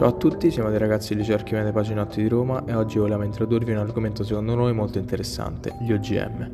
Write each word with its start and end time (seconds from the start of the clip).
Ciao 0.00 0.08
a 0.08 0.12
tutti, 0.12 0.50
siamo 0.50 0.70
dei 0.70 0.78
ragazzi 0.78 1.10
del 1.10 1.18
liceo 1.18 1.34
Archimede 1.34 1.72
Paginotti 1.72 2.22
di 2.22 2.28
Roma 2.28 2.64
e 2.64 2.72
oggi 2.72 2.96
vogliamo 2.96 3.22
introdurvi 3.22 3.72
un 3.72 3.76
argomento 3.76 4.24
secondo 4.24 4.54
noi 4.54 4.72
molto 4.72 4.96
interessante, 4.96 5.76
gli 5.78 5.92
OGM. 5.92 6.52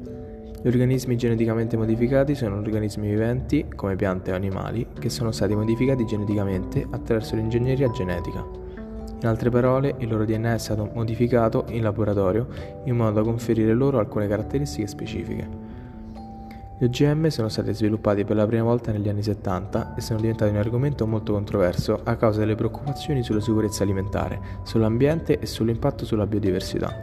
Gli 0.61 0.67
organismi 0.67 1.17
geneticamente 1.17 1.77
modificati 1.77 2.35
sono 2.35 2.57
organismi 2.57 3.09
viventi, 3.09 3.69
come 3.73 3.95
piante 3.95 4.33
o 4.33 4.35
animali, 4.35 4.85
che 4.99 5.09
sono 5.11 5.31
stati 5.31 5.55
modificati 5.55 6.05
geneticamente 6.05 6.85
attraverso 6.91 7.37
l'ingegneria 7.37 7.89
genetica. 7.93 8.45
In 9.21 9.29
altre 9.29 9.49
parole, 9.49 9.95
il 9.99 10.09
loro 10.09 10.25
DNA 10.25 10.55
è 10.55 10.59
stato 10.59 10.91
modificato 10.93 11.67
in 11.69 11.85
laboratorio 11.85 12.49
in 12.87 12.97
modo 12.97 13.13
da 13.13 13.23
conferire 13.23 13.75
loro 13.75 14.01
alcune 14.01 14.27
caratteristiche 14.27 14.89
specifiche. 14.89 15.66
Gli 16.79 16.85
OGM 16.85 17.29
sono 17.29 17.49
stati 17.49 17.73
sviluppati 17.73 18.25
per 18.25 18.37
la 18.37 18.47
prima 18.47 18.65
volta 18.65 18.93
negli 18.93 19.09
anni 19.09 19.23
70 19.23 19.95
e 19.95 20.03
sono 20.03 20.21
diventati 20.21 20.51
un 20.51 20.59
argomento 20.59 21.07
molto 21.07 21.33
controverso 21.33 21.99
a 22.05 22.17
causa 22.17 22.41
delle 22.41 22.55
preoccupazioni 22.55 23.23
sulla 23.23 23.41
sicurezza 23.41 23.83
alimentare, 23.83 24.39
sull'ambiente 24.63 25.39
e 25.39 25.47
sull'impatto 25.47 26.05
sulla 26.05 26.27
biodiversità. 26.27 26.95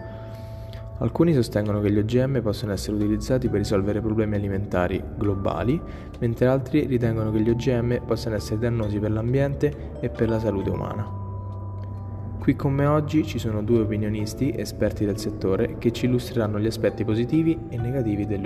Alcuni 0.99 1.33
sostengono 1.33 1.81
che 1.81 1.91
gli 1.91 1.97
OGM 1.97 2.43
possono 2.43 2.71
essere 2.71 2.97
utilizzati 2.97 3.49
per 3.49 3.57
risolvere 3.57 3.99
problemi 3.99 4.35
alimentari 4.35 5.03
globali, 5.17 5.81
mentre 6.19 6.45
altri 6.45 6.85
ritengono 6.85 7.31
che 7.31 7.41
gli 7.41 7.49
OGM 7.49 8.05
possano 8.05 8.35
essere 8.35 8.59
dannosi 8.59 8.99
per 8.99 9.09
l'ambiente 9.09 9.97
e 9.99 10.09
per 10.09 10.29
la 10.29 10.37
salute 10.37 10.69
umana. 10.69 11.21
Qui 12.37 12.55
con 12.55 12.73
me 12.73 12.85
oggi 12.85 13.25
ci 13.25 13.39
sono 13.39 13.63
due 13.63 13.79
opinionisti, 13.79 14.53
esperti 14.55 15.03
del 15.03 15.17
settore, 15.17 15.79
che 15.79 15.91
ci 15.91 16.05
illustreranno 16.05 16.59
gli 16.59 16.67
aspetti 16.67 17.03
positivi 17.03 17.57
e 17.69 17.77
negativi 17.77 18.27
degli 18.27 18.45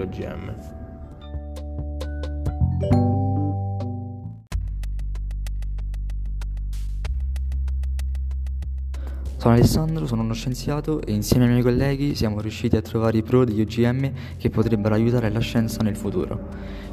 Sono 9.47 9.59
Alessandro, 9.59 10.05
sono 10.05 10.23
uno 10.23 10.33
scienziato 10.33 11.01
e 11.01 11.13
insieme 11.13 11.45
ai 11.45 11.51
miei 11.51 11.63
colleghi 11.63 12.15
siamo 12.15 12.41
riusciti 12.41 12.75
a 12.75 12.81
trovare 12.81 13.19
i 13.19 13.23
pro 13.23 13.45
degli 13.45 13.61
OGM 13.61 14.11
che 14.37 14.49
potrebbero 14.49 14.93
aiutare 14.93 15.29
la 15.29 15.39
scienza 15.39 15.81
nel 15.83 15.95
futuro. 15.95 16.49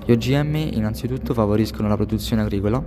Gli 0.07 0.13
OGM 0.13 0.57
innanzitutto 0.57 1.33
favoriscono 1.33 1.89
la 1.89 1.97
produzione 1.97 2.43
agricola, 2.43 2.85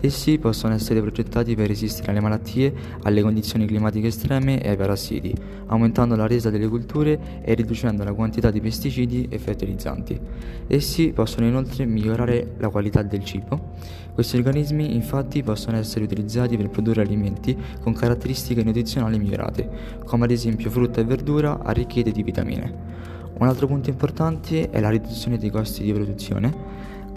essi 0.00 0.36
possono 0.36 0.74
essere 0.74 1.00
progettati 1.00 1.54
per 1.54 1.68
resistere 1.68 2.10
alle 2.10 2.20
malattie, 2.20 2.74
alle 3.02 3.22
condizioni 3.22 3.66
climatiche 3.66 4.08
estreme 4.08 4.60
e 4.60 4.70
ai 4.70 4.76
parassiti, 4.76 5.32
aumentando 5.66 6.16
la 6.16 6.26
resa 6.26 6.50
delle 6.50 6.66
culture 6.66 7.40
e 7.44 7.54
riducendo 7.54 8.02
la 8.02 8.12
quantità 8.14 8.50
di 8.50 8.60
pesticidi 8.60 9.28
e 9.30 9.38
fertilizzanti. 9.38 10.18
Essi 10.66 11.12
possono 11.12 11.46
inoltre 11.46 11.84
migliorare 11.84 12.54
la 12.58 12.68
qualità 12.68 13.00
del 13.02 13.24
cibo. 13.24 13.74
Questi 14.12 14.36
organismi 14.36 14.92
infatti 14.92 15.44
possono 15.44 15.76
essere 15.76 16.04
utilizzati 16.04 16.56
per 16.56 16.68
produrre 16.70 17.02
alimenti 17.02 17.56
con 17.80 17.92
caratteristiche 17.92 18.64
nutrizionali 18.64 19.20
migliorate, 19.20 20.00
come 20.04 20.24
ad 20.24 20.32
esempio 20.32 20.68
frutta 20.70 21.00
e 21.00 21.04
verdura 21.04 21.60
arricchite 21.62 22.10
di 22.10 22.24
vitamine. 22.24 23.14
Un 23.38 23.46
altro 23.48 23.66
punto 23.66 23.90
importante 23.90 24.70
è 24.70 24.80
la 24.80 24.88
riduzione 24.88 25.36
dei 25.36 25.50
costi 25.50 25.82
di 25.82 25.92
produzione. 25.92 26.50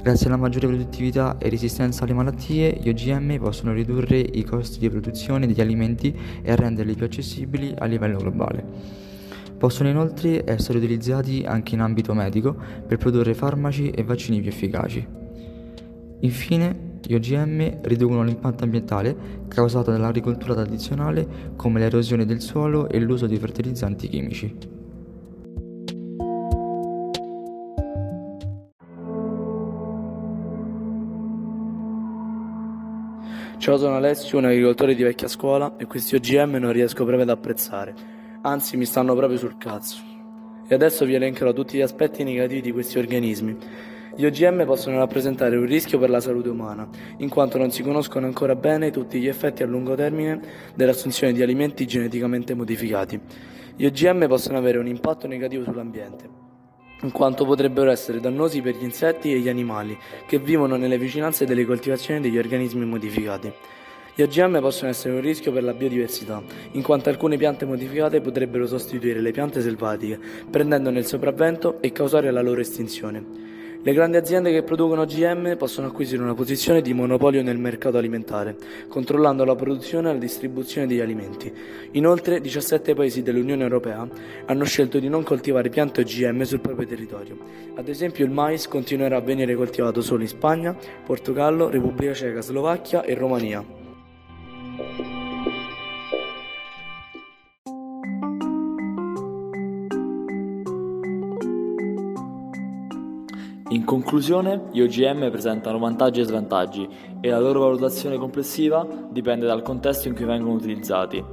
Grazie 0.01 0.27
alla 0.27 0.35
maggiore 0.35 0.67
produttività 0.67 1.37
e 1.37 1.47
resistenza 1.47 2.03
alle 2.03 2.11
malattie, 2.11 2.77
gli 2.81 2.89
OGM 2.89 3.37
possono 3.39 3.71
ridurre 3.71 4.19
i 4.19 4.43
costi 4.43 4.79
di 4.79 4.89
produzione 4.89 5.47
degli 5.47 5.61
alimenti 5.61 6.13
e 6.41 6.55
renderli 6.57 6.93
più 6.95 7.05
accessibili 7.05 7.73
a 7.77 7.85
livello 7.85 8.17
globale. 8.17 8.65
Possono 9.57 9.87
inoltre 9.87 10.43
essere 10.45 10.79
utilizzati 10.79 11.43
anche 11.45 11.75
in 11.75 11.81
ambito 11.81 12.13
medico 12.13 12.53
per 12.85 12.97
produrre 12.97 13.33
farmaci 13.33 13.89
e 13.89 14.03
vaccini 14.03 14.41
più 14.41 14.49
efficaci. 14.49 15.07
Infine, 16.19 16.97
gli 17.01 17.13
OGM 17.13 17.79
riducono 17.83 18.23
l'impatto 18.23 18.65
ambientale 18.65 19.15
causato 19.47 19.89
dall'agricoltura 19.89 20.53
tradizionale 20.53 21.53
come 21.55 21.79
l'erosione 21.79 22.25
del 22.25 22.41
suolo 22.41 22.89
e 22.89 22.99
l'uso 22.99 23.25
di 23.25 23.37
fertilizzanti 23.37 24.09
chimici. 24.09 24.78
Ciao, 33.59 33.75
sono 33.75 33.97
Alessio, 33.97 34.37
un 34.37 34.45
agricoltore 34.45 34.95
di 34.95 35.03
vecchia 35.03 35.27
scuola 35.27 35.75
e 35.75 35.85
questi 35.85 36.15
OGM 36.15 36.55
non 36.55 36.71
riesco 36.71 37.03
proprio 37.03 37.23
ad 37.23 37.29
apprezzare, 37.29 37.93
anzi 38.43 38.77
mi 38.77 38.85
stanno 38.85 39.13
proprio 39.15 39.37
sul 39.37 39.57
cazzo. 39.57 40.01
E 40.65 40.73
adesso 40.73 41.03
vi 41.03 41.13
elencherò 41.13 41.51
tutti 41.51 41.75
gli 41.75 41.81
aspetti 41.81 42.23
negativi 42.23 42.61
di 42.61 42.71
questi 42.71 42.97
organismi. 42.99 43.57
Gli 44.15 44.25
OGM 44.25 44.65
possono 44.65 44.97
rappresentare 44.97 45.57
un 45.57 45.65
rischio 45.65 45.99
per 45.99 46.09
la 46.09 46.21
salute 46.21 46.47
umana, 46.47 46.87
in 47.17 47.27
quanto 47.27 47.57
non 47.57 47.69
si 47.69 47.83
conoscono 47.83 48.27
ancora 48.27 48.55
bene 48.55 48.91
tutti 48.91 49.19
gli 49.19 49.27
effetti 49.27 49.61
a 49.61 49.65
lungo 49.65 49.93
termine 49.93 50.39
dell'assunzione 50.73 51.33
di 51.33 51.41
alimenti 51.41 51.85
geneticamente 51.85 52.53
modificati. 52.53 53.19
Gli 53.75 53.85
OGM 53.85 54.25
possono 54.29 54.57
avere 54.57 54.77
un 54.77 54.87
impatto 54.87 55.27
negativo 55.27 55.65
sull'ambiente 55.65 56.38
in 57.01 57.11
quanto 57.11 57.45
potrebbero 57.45 57.91
essere 57.91 58.19
dannosi 58.19 58.61
per 58.61 58.75
gli 58.75 58.83
insetti 58.83 59.31
e 59.31 59.39
gli 59.39 59.49
animali 59.49 59.97
che 60.25 60.39
vivono 60.39 60.75
nelle 60.75 60.97
vicinanze 60.97 61.45
delle 61.45 61.65
coltivazioni 61.65 62.19
degli 62.19 62.37
organismi 62.37 62.85
modificati. 62.85 63.51
Gli 64.13 64.21
OGM 64.21 64.59
possono 64.59 64.89
essere 64.89 65.13
un 65.13 65.21
rischio 65.21 65.53
per 65.53 65.63
la 65.63 65.73
biodiversità, 65.73 66.43
in 66.71 66.81
quanto 66.81 67.07
alcune 67.07 67.37
piante 67.37 67.65
modificate 67.65 68.19
potrebbero 68.19 68.67
sostituire 68.67 69.21
le 69.21 69.31
piante 69.31 69.61
selvatiche, 69.61 70.19
prendendone 70.49 70.99
il 70.99 71.05
sopravvento 71.05 71.81
e 71.81 71.93
causare 71.93 72.29
la 72.29 72.41
loro 72.41 72.59
estinzione. 72.59 73.58
Le 73.81 73.93
grandi 73.93 74.17
aziende 74.17 74.51
che 74.51 74.61
producono 74.63 75.05
GM 75.05 75.55
possono 75.55 75.87
acquisire 75.87 76.21
una 76.21 76.33
posizione 76.33 76.81
di 76.81 76.93
monopolio 76.93 77.41
nel 77.41 77.57
mercato 77.57 77.97
alimentare, 77.97 78.57
controllando 78.89 79.45
la 79.45 79.55
produzione 79.55 80.09
e 80.09 80.13
la 80.13 80.19
distribuzione 80.19 80.85
degli 80.85 80.99
alimenti. 80.99 81.49
Inoltre, 81.91 82.41
17 82.41 82.93
paesi 82.93 83.21
dell'Unione 83.21 83.63
Europea 83.63 84.05
hanno 84.47 84.65
scelto 84.65 84.99
di 84.99 85.07
non 85.07 85.23
coltivare 85.23 85.69
piante 85.69 86.01
OGM 86.01 86.41
sul 86.41 86.59
proprio 86.59 86.87
territorio. 86.87 87.37
Ad 87.75 87.87
esempio, 87.87 88.25
il 88.25 88.31
mais 88.31 88.67
continuerà 88.67 89.15
a 89.15 89.21
venire 89.21 89.55
coltivato 89.55 90.01
solo 90.01 90.23
in 90.23 90.27
Spagna, 90.27 90.75
Portogallo, 91.05 91.69
Repubblica 91.69 92.13
Ceca, 92.13 92.41
Slovacchia 92.41 93.03
e 93.03 93.13
Romania. 93.13 93.78
In 103.71 103.83
conclusione, 103.83 104.69
gli 104.71 104.81
OGM 104.81 105.29
presentano 105.29 105.77
vantaggi 105.77 106.21
e 106.21 106.23
svantaggi 106.23 106.87
e 107.21 107.29
la 107.29 107.39
loro 107.39 107.59
valutazione 107.59 108.17
complessiva 108.17 108.87
dipende 109.11 109.45
dal 109.45 109.61
contesto 109.61 110.07
in 110.07 110.15
cui 110.15 110.25
vengono 110.25 110.55
utilizzati. 110.55 111.23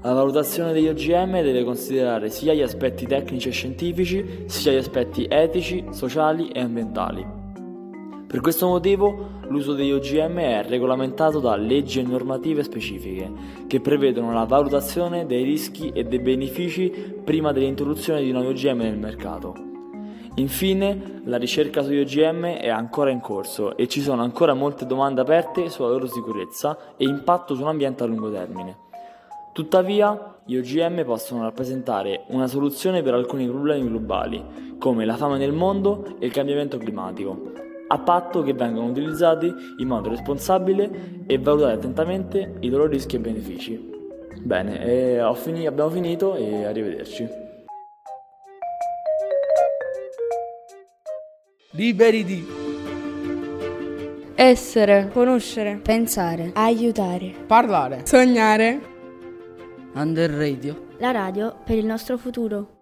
La 0.00 0.14
valutazione 0.14 0.72
degli 0.72 0.88
OGM 0.88 1.42
deve 1.42 1.62
considerare 1.62 2.30
sia 2.30 2.54
gli 2.54 2.62
aspetti 2.62 3.06
tecnici 3.06 3.48
e 3.48 3.52
scientifici, 3.52 4.44
sia 4.46 4.72
gli 4.72 4.76
aspetti 4.76 5.26
etici, 5.28 5.84
sociali 5.90 6.48
e 6.48 6.60
ambientali. 6.60 7.26
Per 8.26 8.40
questo 8.40 8.66
motivo 8.66 9.42
l'uso 9.48 9.74
degli 9.74 9.92
OGM 9.92 10.38
è 10.38 10.64
regolamentato 10.66 11.38
da 11.38 11.54
leggi 11.54 12.00
e 12.00 12.02
normative 12.02 12.62
specifiche 12.62 13.30
che 13.66 13.80
prevedono 13.80 14.32
la 14.32 14.44
valutazione 14.44 15.26
dei 15.26 15.44
rischi 15.44 15.90
e 15.90 16.04
dei 16.04 16.18
benefici 16.18 16.90
prima 17.22 17.52
dell'introduzione 17.52 18.22
di 18.22 18.32
nuovi 18.32 18.48
OGM 18.48 18.78
nel 18.78 18.98
mercato. 18.98 19.72
Infine, 20.36 21.22
la 21.26 21.36
ricerca 21.36 21.82
sugli 21.82 22.00
OGM 22.00 22.56
è 22.56 22.68
ancora 22.68 23.10
in 23.10 23.20
corso 23.20 23.76
e 23.76 23.86
ci 23.86 24.00
sono 24.00 24.22
ancora 24.22 24.52
molte 24.52 24.84
domande 24.84 25.20
aperte 25.20 25.70
sulla 25.70 25.90
loro 25.90 26.08
sicurezza 26.08 26.76
e 26.96 27.04
impatto 27.04 27.54
sull'ambiente 27.54 28.02
a 28.02 28.06
lungo 28.06 28.32
termine. 28.32 28.78
Tuttavia, 29.52 30.34
gli 30.44 30.56
OGM 30.56 31.04
possono 31.04 31.42
rappresentare 31.42 32.24
una 32.30 32.48
soluzione 32.48 33.02
per 33.02 33.14
alcuni 33.14 33.46
problemi 33.46 33.86
globali, 33.86 34.76
come 34.76 35.04
la 35.04 35.16
fame 35.16 35.38
nel 35.38 35.52
mondo 35.52 36.16
e 36.18 36.26
il 36.26 36.32
cambiamento 36.32 36.78
climatico, 36.78 37.52
a 37.86 37.98
patto 38.00 38.42
che 38.42 38.54
vengano 38.54 38.88
utilizzati 38.88 39.54
in 39.78 39.86
modo 39.86 40.08
responsabile 40.08 41.22
e 41.28 41.38
valutati 41.38 41.74
attentamente 41.74 42.56
i 42.58 42.68
loro 42.70 42.86
rischi 42.86 43.14
e 43.14 43.20
benefici. 43.20 43.92
Bene, 44.42 44.84
eh, 44.84 45.32
fini- 45.34 45.66
abbiamo 45.66 45.90
finito 45.90 46.34
e 46.34 46.64
arrivederci. 46.64 47.43
Liberi 51.76 52.22
di 52.22 52.46
essere, 54.36 55.10
conoscere, 55.12 55.80
pensare, 55.82 56.52
aiutare, 56.54 57.34
parlare, 57.48 58.02
sognare. 58.06 58.80
Under 59.94 60.30
Radio. 60.30 60.86
La 60.98 61.10
radio 61.10 61.56
per 61.64 61.76
il 61.76 61.84
nostro 61.84 62.16
futuro. 62.16 62.73